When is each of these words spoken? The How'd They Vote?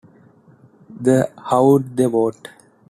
The 0.99 1.31
How'd 1.37 1.95
They 1.95 2.07
Vote? 2.07 2.49